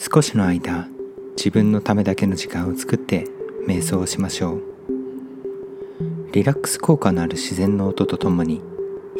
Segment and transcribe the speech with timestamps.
[0.00, 0.86] 少しの間
[1.36, 3.26] 自分のためだけの時間を作って
[3.66, 4.62] 瞑想をしましょう。
[6.30, 8.62] リラックス効果のある自然の音とともに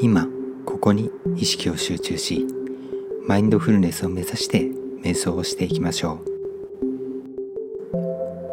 [0.01, 0.29] 今
[0.65, 2.47] ここに意識を集中し
[3.27, 4.71] マインドフルネスを目指して
[5.03, 6.29] 瞑想をしていきましょう。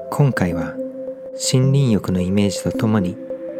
[0.09, 0.73] 今回は
[1.53, 3.15] 森林浴のイメージとともに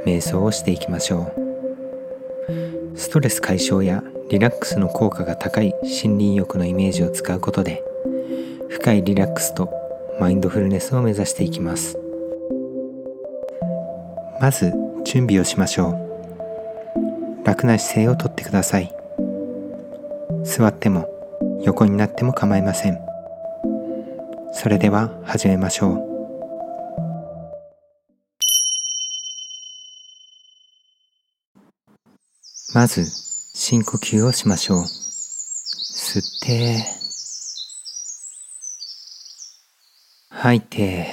[0.08, 2.98] 瞑想をしていきましょう。
[2.98, 7.84] ストレス解消やリラックスの効果が高い森林浴のイメージを使うことで
[8.70, 9.70] 深いリラックスと
[10.20, 11.98] マインドフルネスを目指していきます。
[14.40, 14.74] まず
[15.06, 17.46] 準備をしましょう。
[17.46, 18.94] 楽な姿勢をとってください。
[20.44, 21.08] 座っても
[21.64, 23.00] 横になっても構いません。
[24.54, 26.06] それでは始めましょう。
[32.74, 34.80] まず深呼吸をしましょう。
[34.80, 36.95] 吸って。
[40.46, 41.08] 吐いて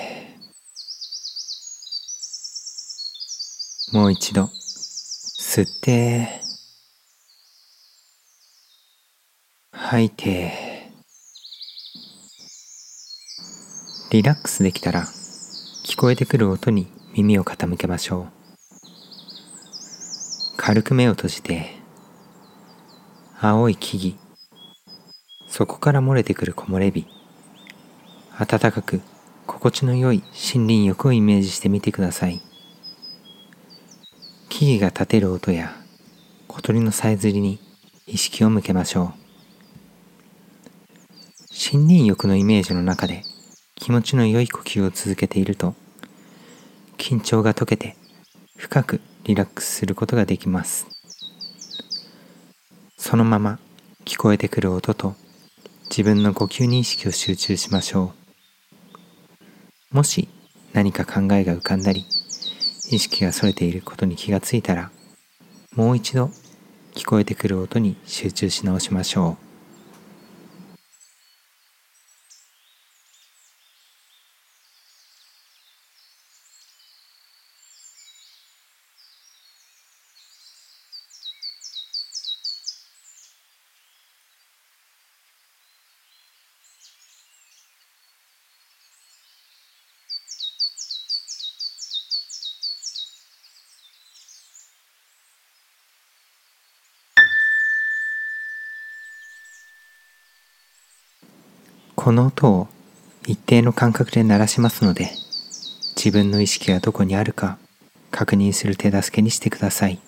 [3.90, 4.50] もう一度
[5.40, 6.28] 吸って
[9.72, 10.52] 吐いて
[14.10, 15.04] リラックスできたら
[15.86, 18.32] 聞こえてくる音に耳を傾けましょう。
[20.58, 21.70] 軽く目を閉じて
[23.40, 24.18] 青い木々
[25.48, 27.06] そこから漏れてくる木漏れ日
[28.38, 29.00] 暖かく
[29.46, 32.40] 心地の良い森林浴をイメージしてみてください。
[34.48, 35.74] 木々が立てる音や
[36.46, 37.58] 小鳥のさえずりに
[38.06, 39.22] 意識を向けましょう。
[41.74, 43.22] 森林浴のイメージの中で
[43.74, 45.74] 気持ちの良い呼吸を続けていると
[46.96, 47.96] 緊張が解けて
[48.56, 50.86] 深くリラックスすることができます。
[52.96, 53.58] そのまま
[54.04, 55.14] 聞こえてくる音と
[55.90, 58.21] 自分の呼吸に意識を集中しましょう。
[59.92, 60.28] もし
[60.72, 62.06] 何か考えが浮かんだり
[62.90, 64.90] 意識が逸れていることに気がついたら
[65.76, 66.30] もう一度
[66.94, 69.41] 聞こえてくる音に集中し直しましょう。
[102.02, 102.66] この音を
[103.28, 105.12] 一定の間隔で鳴らしますので
[105.94, 107.58] 自分の意識がどこにあるか
[108.10, 110.00] 確認する手助けにしてください。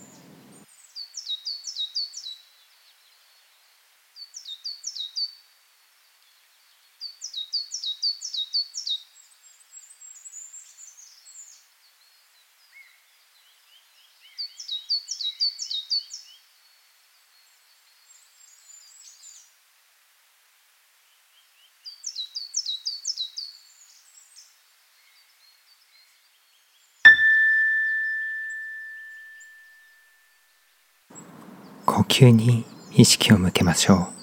[32.04, 34.14] 呼吸に意識を向けましょう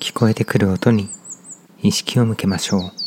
[0.00, 1.08] 聞こえてくる音に
[1.80, 2.99] 意識を向けましょう。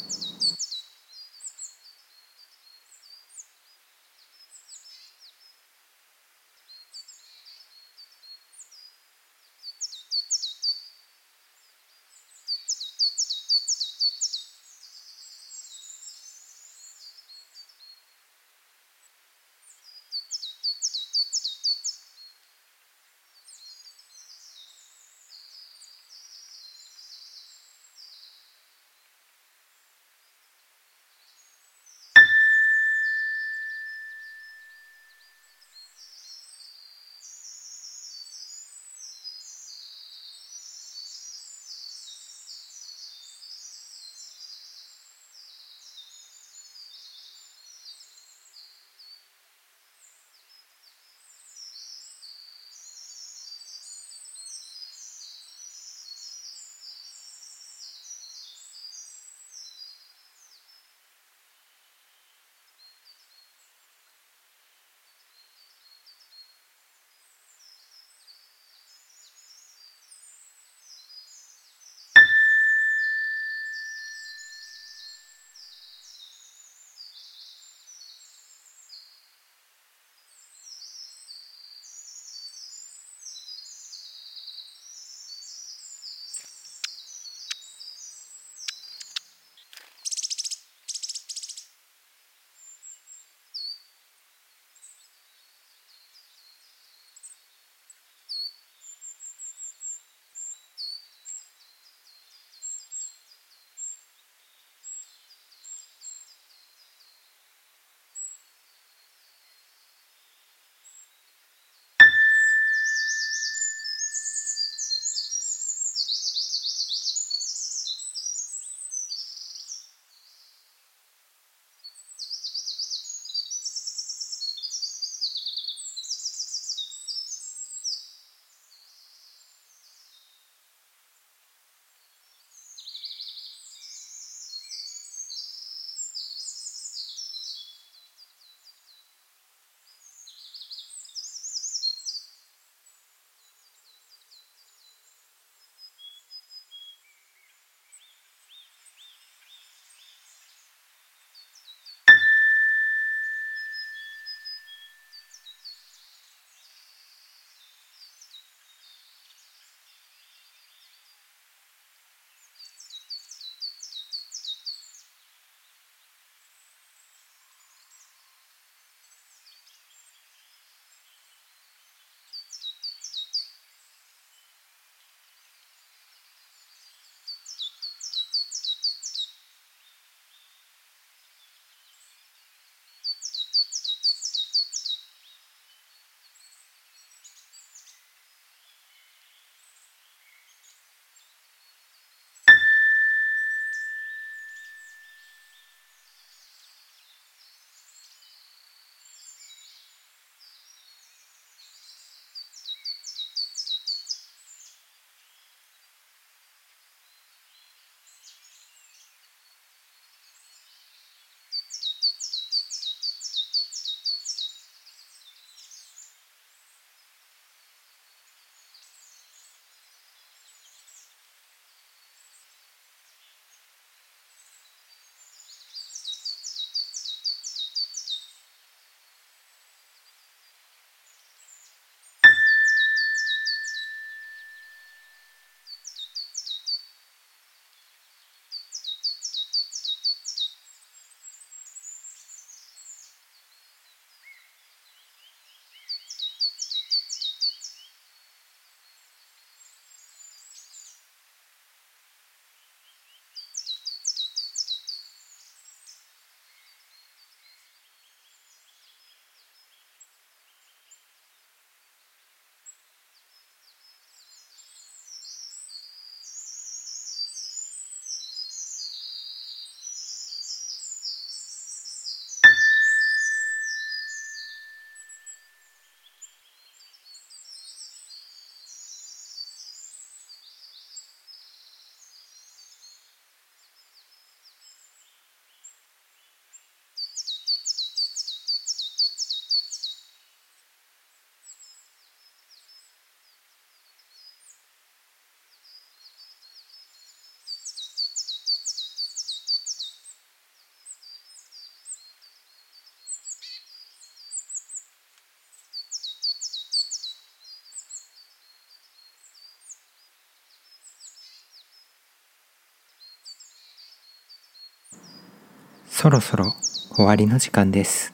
[316.04, 316.52] そろそろ
[316.98, 318.12] 終わりの時間です。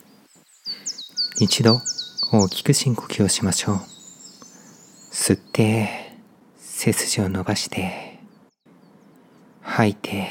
[1.39, 1.81] 一度
[2.31, 3.75] 大きく深呼吸をしましょう。
[5.12, 5.89] 吸って
[6.55, 8.19] 背筋を伸ばして
[9.63, 10.27] 吐いて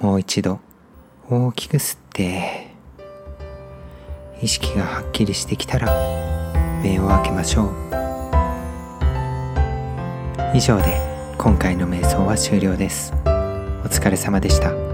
[0.00, 0.58] もう一度
[1.28, 2.74] 大きく吸って
[4.42, 5.86] 意識がはっきりしてきたら
[6.82, 7.70] 目を開けましょう。
[10.56, 10.98] 以上で
[11.38, 13.19] 今回の瞑想は終了です。
[13.90, 14.89] お疲れ様でした。